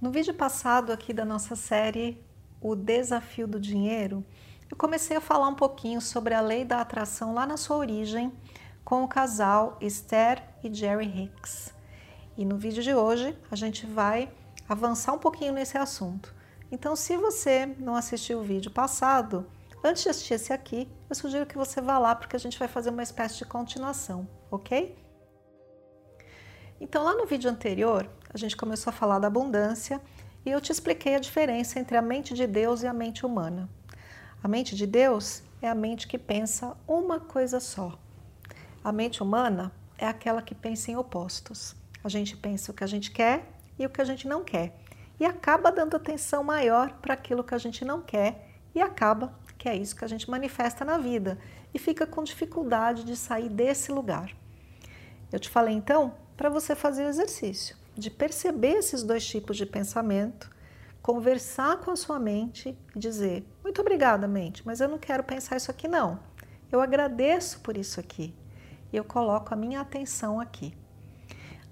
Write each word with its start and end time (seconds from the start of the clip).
No 0.00 0.12
vídeo 0.12 0.32
passado 0.32 0.92
aqui 0.92 1.12
da 1.12 1.24
nossa 1.24 1.56
série 1.56 2.24
O 2.60 2.76
Desafio 2.76 3.48
do 3.48 3.58
Dinheiro, 3.58 4.24
eu 4.70 4.76
comecei 4.76 5.16
a 5.16 5.20
falar 5.20 5.48
um 5.48 5.56
pouquinho 5.56 6.00
sobre 6.00 6.34
a 6.34 6.40
lei 6.40 6.64
da 6.64 6.80
atração 6.80 7.34
lá 7.34 7.44
na 7.44 7.56
sua 7.56 7.78
origem 7.78 8.32
com 8.84 9.02
o 9.02 9.08
casal 9.08 9.76
Esther 9.80 10.40
e 10.62 10.72
Jerry 10.72 11.06
Hicks. 11.06 11.74
E 12.36 12.44
no 12.44 12.56
vídeo 12.56 12.80
de 12.80 12.94
hoje 12.94 13.36
a 13.50 13.56
gente 13.56 13.86
vai 13.86 14.32
avançar 14.68 15.12
um 15.12 15.18
pouquinho 15.18 15.52
nesse 15.52 15.76
assunto. 15.76 16.32
Então, 16.70 16.94
se 16.94 17.16
você 17.16 17.66
não 17.66 17.96
assistiu 17.96 18.38
o 18.38 18.44
vídeo 18.44 18.70
passado, 18.70 19.50
antes 19.82 20.04
de 20.04 20.10
assistir 20.10 20.34
esse 20.34 20.52
aqui, 20.52 20.88
eu 21.10 21.16
sugiro 21.16 21.44
que 21.44 21.58
você 21.58 21.80
vá 21.80 21.98
lá 21.98 22.14
porque 22.14 22.36
a 22.36 22.40
gente 22.40 22.56
vai 22.56 22.68
fazer 22.68 22.90
uma 22.90 23.02
espécie 23.02 23.38
de 23.38 23.44
continuação, 23.46 24.28
ok? 24.48 24.96
Então, 26.80 27.02
lá 27.02 27.16
no 27.16 27.26
vídeo 27.26 27.50
anterior, 27.50 28.08
a 28.32 28.36
gente 28.36 28.56
começou 28.56 28.90
a 28.90 28.94
falar 28.94 29.18
da 29.18 29.26
abundância 29.26 30.00
e 30.44 30.50
eu 30.50 30.60
te 30.60 30.70
expliquei 30.70 31.14
a 31.14 31.18
diferença 31.18 31.78
entre 31.78 31.96
a 31.96 32.02
mente 32.02 32.34
de 32.34 32.46
Deus 32.46 32.82
e 32.82 32.86
a 32.86 32.92
mente 32.92 33.24
humana. 33.24 33.68
A 34.42 34.48
mente 34.48 34.76
de 34.76 34.86
Deus 34.86 35.42
é 35.62 35.68
a 35.68 35.74
mente 35.74 36.06
que 36.06 36.18
pensa 36.18 36.76
uma 36.86 37.18
coisa 37.18 37.58
só. 37.58 37.98
A 38.84 38.92
mente 38.92 39.22
humana 39.22 39.72
é 39.96 40.06
aquela 40.06 40.42
que 40.42 40.54
pensa 40.54 40.90
em 40.90 40.96
opostos. 40.96 41.74
A 42.04 42.08
gente 42.08 42.36
pensa 42.36 42.70
o 42.70 42.74
que 42.74 42.84
a 42.84 42.86
gente 42.86 43.10
quer 43.10 43.50
e 43.78 43.86
o 43.86 43.90
que 43.90 44.00
a 44.00 44.04
gente 44.04 44.28
não 44.28 44.44
quer. 44.44 44.78
E 45.18 45.24
acaba 45.24 45.72
dando 45.72 45.96
atenção 45.96 46.44
maior 46.44 46.92
para 47.00 47.14
aquilo 47.14 47.42
que 47.42 47.54
a 47.54 47.58
gente 47.58 47.84
não 47.84 48.00
quer 48.02 48.50
e 48.74 48.80
acaba 48.80 49.34
que 49.56 49.68
é 49.68 49.74
isso 49.74 49.96
que 49.96 50.04
a 50.04 50.08
gente 50.08 50.30
manifesta 50.30 50.84
na 50.84 50.98
vida 50.98 51.36
e 51.74 51.78
fica 51.78 52.06
com 52.06 52.22
dificuldade 52.22 53.02
de 53.02 53.16
sair 53.16 53.48
desse 53.48 53.90
lugar. 53.90 54.30
Eu 55.32 55.40
te 55.40 55.48
falei 55.48 55.74
então 55.74 56.14
para 56.36 56.48
você 56.48 56.76
fazer 56.76 57.04
o 57.04 57.08
exercício 57.08 57.77
de 57.98 58.10
perceber 58.10 58.74
esses 58.74 59.02
dois 59.02 59.26
tipos 59.26 59.56
de 59.56 59.66
pensamento, 59.66 60.48
conversar 61.02 61.78
com 61.78 61.90
a 61.90 61.96
sua 61.96 62.20
mente 62.20 62.78
e 62.94 62.98
dizer: 62.98 63.44
Muito 63.64 63.80
obrigada, 63.80 64.28
mente, 64.28 64.64
mas 64.64 64.80
eu 64.80 64.88
não 64.88 64.98
quero 64.98 65.24
pensar 65.24 65.56
isso 65.56 65.70
aqui, 65.70 65.88
não. 65.88 66.20
Eu 66.70 66.80
agradeço 66.80 67.60
por 67.60 67.76
isso 67.76 67.98
aqui 67.98 68.32
e 68.92 68.96
eu 68.96 69.04
coloco 69.04 69.52
a 69.52 69.56
minha 69.56 69.80
atenção 69.80 70.38
aqui. 70.38 70.72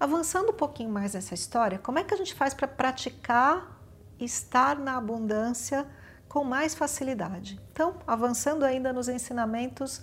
Avançando 0.01 0.51
um 0.51 0.57
pouquinho 0.57 0.91
mais 0.91 1.15
nessa 1.15 1.33
história, 1.33 1.79
como 1.79 1.99
é 2.01 2.05
que 2.05 2.13
a 2.13 2.17
gente 2.17 2.35
faz 2.35 2.53
para 2.53 2.67
praticar 2.67 3.81
estar 4.19 4.79
na 4.79 4.97
abundância 4.97 5.87
com 6.29 6.43
mais 6.43 6.75
facilidade? 6.75 7.61
Então, 7.73 7.97
avançando 8.07 8.65
ainda 8.65 8.93
nos 8.93 9.09
ensinamentos 9.09 10.03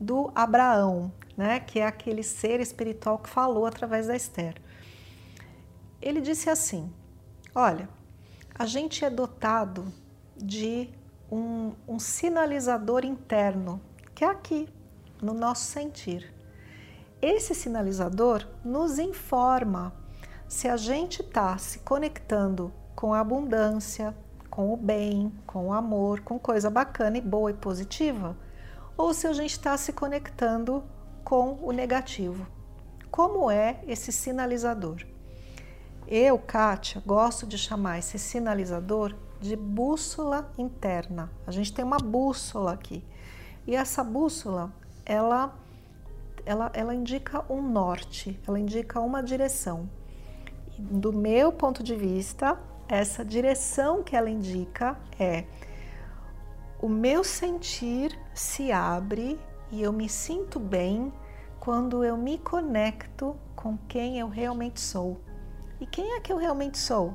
do 0.00 0.32
Abraão, 0.34 1.12
né, 1.36 1.60
que 1.60 1.78
é 1.78 1.86
aquele 1.86 2.22
ser 2.22 2.60
espiritual 2.60 3.18
que 3.18 3.30
falou 3.30 3.64
através 3.64 4.08
da 4.08 4.16
Esther. 4.16 4.60
Ele 6.02 6.20
disse 6.20 6.50
assim: 6.50 6.92
Olha, 7.54 7.88
a 8.54 8.66
gente 8.66 9.04
é 9.04 9.08
dotado 9.08 9.84
de 10.36 10.90
um, 11.30 11.72
um 11.86 11.98
sinalizador 11.98 13.04
interno, 13.04 13.80
que 14.14 14.24
é 14.24 14.28
aqui, 14.28 14.68
no 15.22 15.32
nosso 15.32 15.64
sentir. 15.64 16.34
Esse 17.22 17.54
sinalizador 17.54 18.46
nos 18.64 18.98
informa 18.98 19.94
se 20.48 20.68
a 20.68 20.76
gente 20.76 21.22
está 21.22 21.56
se 21.56 21.78
conectando 21.78 22.72
com 22.96 23.14
a 23.14 23.20
abundância, 23.20 24.14
com 24.50 24.74
o 24.74 24.76
bem, 24.76 25.32
com 25.46 25.68
o 25.68 25.72
amor, 25.72 26.20
com 26.20 26.38
coisa 26.38 26.68
bacana 26.68 27.16
e 27.16 27.20
boa 27.20 27.52
e 27.52 27.54
positiva, 27.54 28.36
ou 28.96 29.14
se 29.14 29.26
a 29.26 29.32
gente 29.32 29.52
está 29.52 29.76
se 29.76 29.92
conectando 29.92 30.82
com 31.24 31.58
o 31.62 31.70
negativo. 31.70 32.46
Como 33.10 33.50
é 33.50 33.80
esse 33.86 34.10
sinalizador? 34.10 35.11
Eu, 36.06 36.38
Kátia, 36.38 37.02
gosto 37.06 37.46
de 37.46 37.56
chamar 37.56 37.98
esse 37.98 38.18
sinalizador 38.18 39.14
de 39.40 39.56
bússola 39.56 40.52
interna. 40.58 41.30
A 41.46 41.50
gente 41.50 41.72
tem 41.72 41.84
uma 41.84 41.98
bússola 41.98 42.72
aqui. 42.72 43.04
E 43.66 43.76
essa 43.76 44.02
bússola, 44.02 44.72
ela, 45.06 45.56
ela, 46.44 46.70
ela 46.74 46.94
indica 46.94 47.44
um 47.50 47.62
norte, 47.62 48.38
ela 48.46 48.58
indica 48.58 49.00
uma 49.00 49.22
direção. 49.22 49.88
Do 50.78 51.12
meu 51.12 51.52
ponto 51.52 51.82
de 51.82 51.94
vista, 51.94 52.58
essa 52.88 53.24
direção 53.24 54.02
que 54.02 54.16
ela 54.16 54.28
indica 54.28 54.98
é 55.18 55.44
o 56.80 56.88
meu 56.88 57.22
sentir 57.22 58.18
se 58.34 58.72
abre 58.72 59.38
e 59.70 59.82
eu 59.82 59.92
me 59.92 60.08
sinto 60.08 60.58
bem 60.58 61.12
quando 61.60 62.04
eu 62.04 62.16
me 62.16 62.38
conecto 62.38 63.36
com 63.54 63.78
quem 63.88 64.18
eu 64.18 64.28
realmente 64.28 64.80
sou. 64.80 65.20
E 65.82 65.86
quem 65.86 66.12
é 66.12 66.20
que 66.20 66.32
eu 66.32 66.36
realmente 66.36 66.78
sou? 66.78 67.12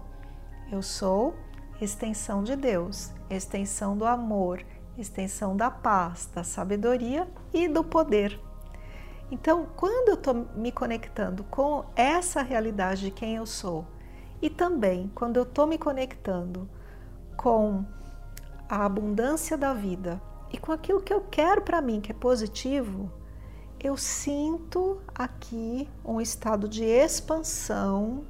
Eu 0.70 0.82
sou 0.82 1.34
extensão 1.80 2.44
de 2.44 2.54
Deus, 2.54 3.14
extensão 3.30 3.98
do 3.98 4.04
amor, 4.04 4.62
extensão 4.98 5.56
da 5.56 5.72
paz, 5.72 6.30
da 6.36 6.44
sabedoria 6.44 7.30
e 7.54 7.70
do 7.70 7.82
poder. 7.82 8.38
Então, 9.32 9.68
quando 9.78 10.10
eu 10.10 10.16
estou 10.16 10.34
me 10.54 10.70
conectando 10.70 11.46
com 11.46 11.86
essa 11.96 12.42
realidade 12.42 13.06
de 13.06 13.12
quem 13.12 13.38
eu 13.38 13.46
sou, 13.46 13.88
e 14.42 14.50
também 14.50 15.10
quando 15.16 15.38
eu 15.38 15.44
estou 15.44 15.66
me 15.66 15.78
conectando 15.78 16.70
com 17.38 17.86
a 18.68 18.84
abundância 18.84 19.58
da 19.58 19.74
vida 19.74 20.22
e 20.52 20.58
com 20.58 20.74
aquilo 20.74 21.02
que 21.02 21.14
eu 21.14 21.22
quero 21.22 21.62
para 21.62 21.82
mim, 21.82 22.02
que 22.02 22.12
é 22.12 22.16
positivo, 22.16 23.10
eu 23.80 23.96
sinto 23.96 25.02
aqui 25.16 25.90
um 26.04 26.20
estado 26.20 26.68
de 26.68 26.84
expansão, 26.84 28.26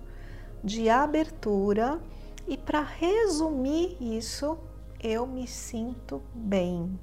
de 0.68 0.90
abertura, 0.90 2.00
e 2.46 2.58
para 2.58 2.82
resumir 2.82 3.98
isso, 4.02 4.58
eu 5.02 5.26
me 5.26 5.48
sinto 5.48 6.22
bem. 6.36 7.00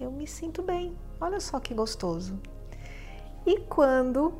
Eu 0.00 0.10
me 0.10 0.26
sinto 0.26 0.62
bem. 0.62 0.96
Olha 1.20 1.38
só 1.38 1.60
que 1.60 1.74
gostoso. 1.74 2.40
E 3.44 3.60
quando 3.60 4.32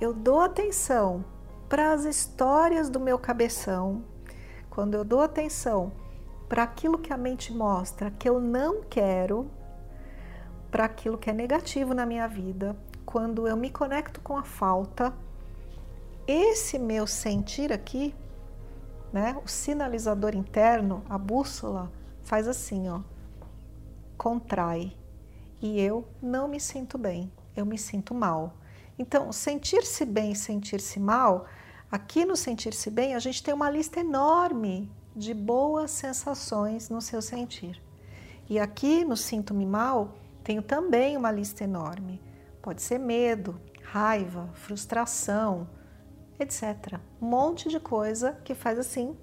eu 0.00 0.14
dou 0.14 0.40
atenção 0.40 1.24
para 1.68 1.92
as 1.92 2.04
histórias 2.04 2.88
do 2.88 2.98
meu 2.98 3.18
cabeção, 3.18 4.02
quando 4.70 4.94
eu 4.94 5.04
dou 5.04 5.20
atenção 5.20 5.92
para 6.48 6.62
aquilo 6.62 6.98
que 6.98 7.12
a 7.12 7.18
mente 7.18 7.52
mostra 7.52 8.10
que 8.10 8.28
eu 8.28 8.40
não 8.40 8.82
quero, 8.82 9.50
para 10.70 10.86
aquilo 10.86 11.18
que 11.18 11.28
é 11.28 11.32
negativo 11.32 11.92
na 11.92 12.06
minha 12.06 12.26
vida, 12.26 12.74
quando 13.04 13.46
eu 13.46 13.56
me 13.56 13.70
conecto 13.70 14.20
com 14.22 14.36
a 14.36 14.44
falta, 14.44 15.12
esse 16.26 16.78
meu 16.78 17.06
sentir 17.06 17.72
aqui, 17.72 18.14
né, 19.12 19.36
o 19.44 19.48
sinalizador 19.48 20.34
interno, 20.34 21.04
a 21.08 21.16
bússola, 21.16 21.92
faz 22.22 22.48
assim, 22.48 22.88
ó, 22.88 23.00
contrai. 24.16 24.96
E 25.60 25.80
eu 25.80 26.06
não 26.20 26.48
me 26.48 26.58
sinto 26.58 26.98
bem, 26.98 27.32
eu 27.56 27.64
me 27.64 27.78
sinto 27.78 28.14
mal. 28.14 28.54
Então, 28.98 29.32
sentir-se 29.32 30.04
bem 30.04 30.32
e 30.32 30.36
sentir-se 30.36 30.98
mal, 30.98 31.46
aqui 31.90 32.24
no 32.24 32.36
sentir-se 32.36 32.90
bem, 32.90 33.14
a 33.14 33.18
gente 33.18 33.42
tem 33.42 33.52
uma 33.52 33.70
lista 33.70 34.00
enorme 34.00 34.90
de 35.14 35.32
boas 35.32 35.90
sensações 35.90 36.88
no 36.88 37.00
seu 37.00 37.22
sentir. 37.22 37.80
E 38.48 38.58
aqui 38.58 39.04
no 39.04 39.16
sinto-me 39.16 39.64
mal, 39.64 40.14
tenho 40.42 40.62
também 40.62 41.16
uma 41.16 41.30
lista 41.30 41.64
enorme. 41.64 42.20
Pode 42.60 42.82
ser 42.82 42.98
medo, 42.98 43.60
raiva, 43.82 44.48
frustração, 44.54 45.66
etc. 46.38 46.98
Um 47.20 47.26
monte 47.26 47.68
de 47.68 47.78
coisa 47.78 48.32
que 48.44 48.54
faz 48.54 48.78
assim 48.78 49.16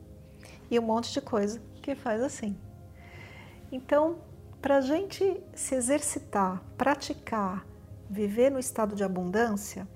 e 0.69 0.79
um 0.79 0.83
monte 0.83 1.11
de 1.11 1.21
coisa 1.21 1.61
que 1.81 1.95
faz 1.95 2.21
assim. 2.21 2.57
Então, 3.71 4.19
para 4.61 4.77
a 4.77 4.81
gente 4.81 5.41
se 5.55 5.75
exercitar, 5.75 6.63
praticar, 6.77 7.65
viver 8.09 8.51
no 8.51 8.59
estado 8.59 8.95
de 8.95 9.03
abundância, 9.03 9.87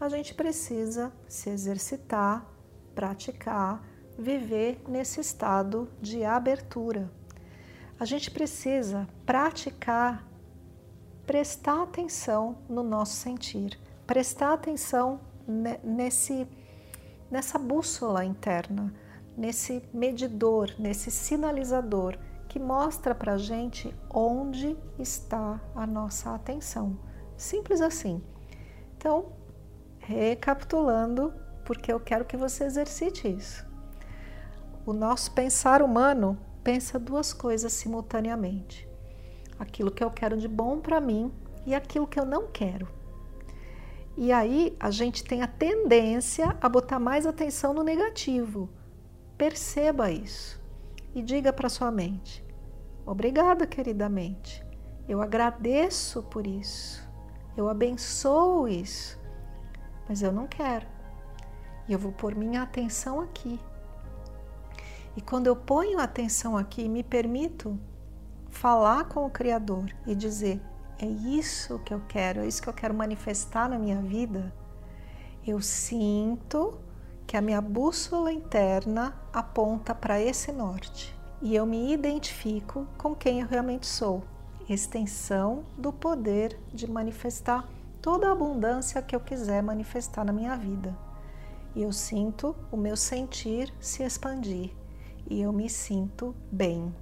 a 0.00 0.08
gente 0.08 0.34
precisa 0.34 1.12
se 1.28 1.50
exercitar, 1.50 2.46
praticar, 2.94 3.82
viver 4.18 4.80
nesse 4.88 5.20
estado 5.20 5.88
de 6.00 6.24
abertura. 6.24 7.10
A 7.98 8.04
gente 8.04 8.30
precisa 8.30 9.08
praticar, 9.24 10.26
prestar 11.26 11.82
atenção 11.82 12.58
no 12.68 12.82
nosso 12.82 13.14
sentir, 13.14 13.78
prestar 14.06 14.52
atenção 14.52 15.20
nesse, 15.82 16.46
nessa 17.34 17.58
bússola 17.58 18.24
interna, 18.24 18.94
nesse 19.36 19.82
medidor, 19.92 20.72
nesse 20.78 21.10
sinalizador 21.10 22.16
que 22.46 22.60
mostra 22.60 23.12
para 23.12 23.36
gente 23.36 23.92
onde 24.08 24.76
está 25.00 25.60
a 25.74 25.84
nossa 25.84 26.32
atenção. 26.32 26.96
Simples 27.36 27.80
assim. 27.80 28.22
Então, 28.96 29.32
recapitulando, 29.98 31.34
porque 31.64 31.92
eu 31.92 31.98
quero 31.98 32.24
que 32.24 32.36
você 32.36 32.62
exercite 32.62 33.26
isso. 33.26 33.66
O 34.86 34.92
nosso 34.92 35.32
pensar 35.32 35.82
humano 35.82 36.38
pensa 36.62 37.00
duas 37.00 37.32
coisas 37.32 37.72
simultaneamente: 37.72 38.88
aquilo 39.58 39.90
que 39.90 40.04
eu 40.04 40.10
quero 40.12 40.36
de 40.36 40.46
bom 40.46 40.78
para 40.78 41.00
mim 41.00 41.32
e 41.66 41.74
aquilo 41.74 42.06
que 42.06 42.20
eu 42.20 42.24
não 42.24 42.46
quero. 42.46 42.86
E 44.16 44.32
aí 44.32 44.76
a 44.78 44.90
gente 44.90 45.24
tem 45.24 45.42
a 45.42 45.46
tendência 45.46 46.56
a 46.60 46.68
botar 46.68 46.98
mais 46.98 47.26
atenção 47.26 47.74
no 47.74 47.82
negativo. 47.82 48.68
Perceba 49.36 50.10
isso 50.10 50.62
e 51.14 51.20
diga 51.20 51.52
para 51.52 51.68
sua 51.68 51.90
mente: 51.90 52.44
Obrigada, 53.04 53.66
querida 53.66 54.08
mente. 54.08 54.64
Eu 55.08 55.20
agradeço 55.20 56.22
por 56.22 56.46
isso. 56.46 57.02
Eu 57.56 57.68
abençoo 57.68 58.68
isso. 58.68 59.18
Mas 60.08 60.22
eu 60.22 60.32
não 60.32 60.46
quero. 60.46 60.86
E 61.88 61.92
eu 61.92 61.98
vou 61.98 62.12
pôr 62.12 62.34
minha 62.34 62.62
atenção 62.62 63.20
aqui. 63.20 63.60
E 65.16 65.20
quando 65.20 65.46
eu 65.46 65.54
ponho 65.54 65.98
atenção 65.98 66.56
aqui 66.56 66.88
me 66.88 67.02
permito 67.02 67.78
falar 68.48 69.04
com 69.04 69.26
o 69.26 69.30
Criador 69.30 69.86
e 70.06 70.14
dizer: 70.14 70.60
é 71.04 71.06
isso 71.06 71.78
que 71.80 71.92
eu 71.92 72.00
quero, 72.08 72.40
é 72.40 72.46
isso 72.46 72.62
que 72.62 72.68
eu 72.68 72.72
quero 72.72 72.94
manifestar 72.94 73.68
na 73.68 73.78
minha 73.78 74.00
vida, 74.00 74.52
eu 75.46 75.60
sinto 75.60 76.78
que 77.26 77.36
a 77.36 77.42
minha 77.42 77.60
bússola 77.60 78.32
interna 78.32 79.14
aponta 79.32 79.94
para 79.94 80.20
esse 80.20 80.50
norte 80.50 81.14
e 81.42 81.54
eu 81.54 81.66
me 81.66 81.92
identifico 81.92 82.86
com 82.96 83.14
quem 83.14 83.40
eu 83.40 83.46
realmente 83.46 83.86
sou 83.86 84.24
extensão 84.68 85.64
do 85.76 85.92
poder 85.92 86.58
de 86.72 86.90
manifestar 86.90 87.68
toda 88.00 88.28
a 88.28 88.32
abundância 88.32 89.02
que 89.02 89.14
eu 89.14 89.20
quiser 89.20 89.62
manifestar 89.62 90.24
na 90.24 90.32
minha 90.32 90.56
vida. 90.56 90.96
E 91.74 91.82
eu 91.82 91.92
sinto 91.92 92.56
o 92.72 92.76
meu 92.76 92.96
sentir 92.96 93.72
se 93.78 94.02
expandir 94.02 94.70
e 95.28 95.42
eu 95.42 95.52
me 95.52 95.68
sinto 95.68 96.34
bem. 96.50 96.94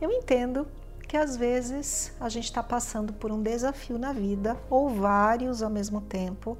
Eu 0.00 0.12
entendo 0.12 0.68
que 1.06 1.16
às 1.16 1.36
vezes 1.36 2.12
a 2.18 2.28
gente 2.28 2.44
está 2.44 2.62
passando 2.62 3.12
por 3.12 3.30
um 3.30 3.42
desafio 3.42 3.98
na 3.98 4.12
vida, 4.12 4.56
ou 4.70 4.88
vários 4.88 5.62
ao 5.62 5.70
mesmo 5.70 6.00
tempo, 6.00 6.56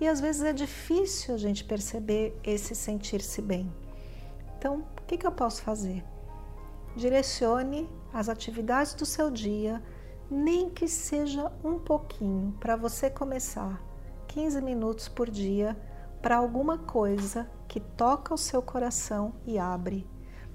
e 0.00 0.06
às 0.06 0.20
vezes 0.20 0.42
é 0.42 0.52
difícil 0.52 1.34
a 1.34 1.38
gente 1.38 1.64
perceber 1.64 2.38
esse 2.44 2.74
sentir-se 2.74 3.42
bem. 3.42 3.72
Então, 4.56 4.84
o 5.00 5.02
que, 5.06 5.16
que 5.16 5.26
eu 5.26 5.32
posso 5.32 5.62
fazer? 5.62 6.04
Direcione 6.96 7.88
as 8.12 8.28
atividades 8.28 8.94
do 8.94 9.04
seu 9.04 9.30
dia, 9.30 9.82
nem 10.30 10.70
que 10.70 10.88
seja 10.88 11.52
um 11.64 11.78
pouquinho, 11.78 12.54
para 12.60 12.76
você 12.76 13.10
começar 13.10 13.82
15 14.28 14.60
minutos 14.60 15.08
por 15.08 15.30
dia 15.30 15.76
para 16.20 16.36
alguma 16.36 16.78
coisa 16.78 17.48
que 17.66 17.80
toca 17.80 18.34
o 18.34 18.38
seu 18.38 18.60
coração 18.60 19.34
e 19.46 19.58
abre, 19.58 20.06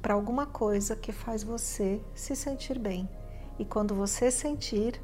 para 0.02 0.14
alguma 0.14 0.46
coisa 0.46 0.96
que 0.96 1.12
faz 1.12 1.44
você 1.44 2.02
se 2.14 2.36
sentir 2.36 2.78
bem. 2.78 3.10
E 3.58 3.66
quando 3.66 3.94
você 3.94 4.32
sentir, 4.32 5.02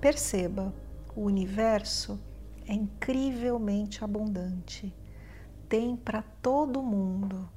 perceba, 0.00 0.74
o 1.14 1.22
universo 1.22 2.18
é 2.66 2.72
incrivelmente 2.72 4.02
abundante. 4.02 4.94
Tem 5.68 5.96
para 5.96 6.22
todo 6.42 6.82
mundo, 6.82 7.48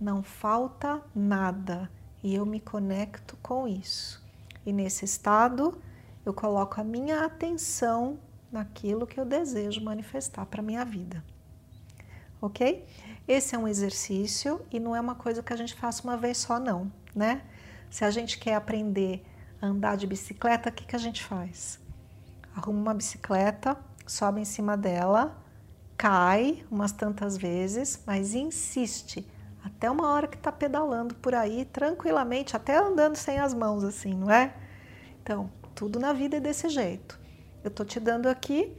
não 0.00 0.22
falta 0.22 1.02
nada 1.14 1.90
e 2.22 2.34
eu 2.34 2.46
me 2.46 2.60
conecto 2.60 3.36
com 3.42 3.66
isso. 3.66 4.24
E 4.64 4.72
nesse 4.72 5.04
estado, 5.04 5.80
eu 6.24 6.32
coloco 6.32 6.80
a 6.80 6.84
minha 6.84 7.24
atenção 7.24 8.18
naquilo 8.50 9.06
que 9.06 9.18
eu 9.18 9.24
desejo 9.24 9.82
manifestar 9.82 10.46
para 10.46 10.62
minha 10.62 10.84
vida. 10.84 11.24
Ok? 12.40 12.86
Esse 13.26 13.54
é 13.54 13.58
um 13.58 13.68
exercício 13.68 14.60
e 14.70 14.78
não 14.78 14.94
é 14.94 15.00
uma 15.00 15.14
coisa 15.14 15.42
que 15.42 15.52
a 15.52 15.56
gente 15.56 15.74
faça 15.74 16.02
uma 16.02 16.16
vez 16.16 16.38
só, 16.38 16.58
não, 16.58 16.92
né? 17.14 17.42
Se 17.88 18.04
a 18.04 18.10
gente 18.10 18.38
quer 18.38 18.54
aprender 18.54 19.24
andar 19.62 19.96
de 19.96 20.06
bicicleta, 20.06 20.68
o 20.68 20.72
que, 20.72 20.84
que 20.84 20.96
a 20.96 20.98
gente 20.98 21.22
faz? 21.22 21.78
Arruma 22.54 22.80
uma 22.80 22.94
bicicleta, 22.94 23.76
sobe 24.06 24.40
em 24.40 24.44
cima 24.44 24.76
dela, 24.76 25.40
cai 25.96 26.64
umas 26.70 26.90
tantas 26.90 27.36
vezes, 27.36 28.02
mas 28.04 28.34
insiste 28.34 29.26
até 29.64 29.88
uma 29.88 30.10
hora 30.10 30.26
que 30.26 30.36
está 30.36 30.50
pedalando 30.50 31.14
por 31.14 31.34
aí 31.34 31.64
tranquilamente, 31.64 32.56
até 32.56 32.76
andando 32.76 33.14
sem 33.14 33.38
as 33.38 33.54
mãos, 33.54 33.84
assim, 33.84 34.12
não 34.12 34.30
é? 34.30 34.52
Então, 35.22 35.50
tudo 35.74 36.00
na 36.00 36.12
vida 36.12 36.38
é 36.38 36.40
desse 36.40 36.68
jeito. 36.68 37.18
Eu 37.62 37.68
estou 37.68 37.86
te 37.86 38.00
dando 38.00 38.28
aqui 38.28 38.76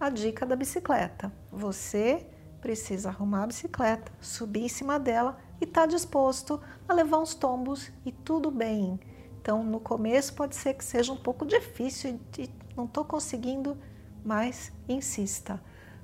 a 0.00 0.08
dica 0.08 0.46
da 0.46 0.56
bicicleta. 0.56 1.30
Você 1.50 2.26
precisa 2.62 3.10
arrumar 3.10 3.42
a 3.42 3.46
bicicleta, 3.48 4.10
subir 4.20 4.64
em 4.64 4.68
cima 4.68 4.98
dela 4.98 5.38
e 5.60 5.64
estar 5.64 5.82
tá 5.82 5.86
disposto 5.86 6.60
a 6.88 6.94
levar 6.94 7.18
uns 7.18 7.34
tombos 7.34 7.92
e 8.06 8.10
tudo 8.10 8.50
bem. 8.50 8.98
Então, 9.42 9.64
no 9.64 9.80
começo 9.80 10.34
pode 10.34 10.54
ser 10.54 10.74
que 10.74 10.84
seja 10.84 11.12
um 11.12 11.16
pouco 11.16 11.44
difícil 11.44 12.20
e 12.38 12.48
não 12.76 12.84
estou 12.84 13.04
conseguindo, 13.04 13.76
mas 14.24 14.70
insista. 14.88 15.60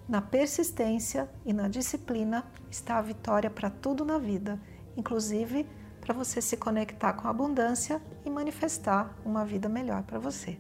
Na 0.09 0.21
persistência 0.21 1.31
e 1.47 1.53
na 1.53 1.69
disciplina 1.69 2.45
está 2.69 2.99
a 2.99 3.03
vitória 3.03 3.49
para 3.49 3.71
tudo 3.71 4.05
na 4.05 4.19
vida, 4.19 4.59
inclusive 4.97 5.69
para 6.01 6.13
você 6.13 6.43
se 6.43 6.57
conectar 6.57 7.13
com 7.13 7.29
a 7.29 7.31
abundância 7.31 8.03
e 8.25 8.31
manifestar 8.31 9.17
uma 9.25 9.45
vida 9.45 9.69
melhor 9.69 10.03
para 10.03 10.19
você. 10.19 10.59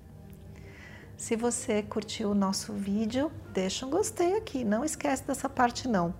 Se 1.16 1.34
você 1.34 1.82
curtiu 1.82 2.30
o 2.30 2.34
nosso 2.34 2.72
vídeo, 2.72 3.32
deixa 3.52 3.84
um 3.84 3.90
gostei 3.90 4.36
aqui, 4.36 4.64
não 4.64 4.84
esquece 4.84 5.26
dessa 5.26 5.48
parte 5.48 5.88
não. 5.88 6.14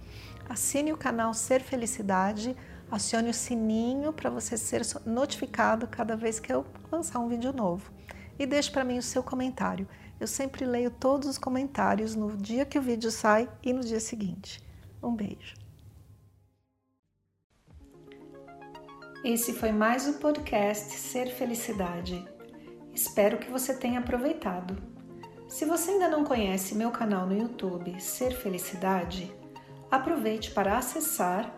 Assine 0.49 0.93
o 0.93 0.97
canal 0.97 1.33
Ser 1.35 1.61
Felicidade, 1.63 2.57
acione 2.91 3.31
o 3.31 3.35
sininho 3.35 4.13
para 4.13 4.31
você 4.31 4.57
ser 4.57 4.83
notificado 5.05 5.87
cada 5.87 6.17
vez 6.17 6.41
que 6.41 6.53
eu 6.53 6.67
lançar 6.91 7.19
um 7.19 7.29
vídeo 7.29 7.53
novo. 7.53 7.91
E 8.39 8.47
deixe 8.47 8.71
para 8.71 8.85
mim 8.85 8.99
o 8.99 9.03
seu 9.03 9.23
comentário. 9.23 9.89
Eu 10.21 10.27
sempre 10.27 10.65
leio 10.65 10.91
todos 10.91 11.29
os 11.29 11.39
comentários 11.39 12.15
no 12.15 12.37
dia 12.37 12.65
que 12.65 12.79
o 12.79 12.83
vídeo 12.83 13.11
sai 13.11 13.49
e 13.63 13.73
no 13.73 13.81
dia 13.81 14.01
seguinte. 14.01 14.63
Um 15.03 15.15
beijo. 15.15 15.55
Esse 19.25 19.53
foi 19.53 19.73
mais 19.73 20.09
o 20.09 20.15
podcast 20.15 20.95
Ser 20.95 21.27
Felicidade. 21.27 22.25
Espero 22.95 23.39
que 23.39 23.51
você 23.51 23.75
tenha 23.75 23.99
aproveitado. 23.99 24.77
Se 25.49 25.65
você 25.65 25.93
ainda 25.93 26.09
não 26.09 26.25
conhece 26.25 26.75
meu 26.75 26.91
canal 26.91 27.27
no 27.27 27.37
YouTube 27.37 28.01
Ser 28.01 28.33
Felicidade, 28.33 29.33
aproveite 29.91 30.53
para 30.53 30.79
acessar 30.79 31.58